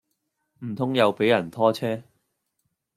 [0.65, 2.01] 唔通又俾人拖車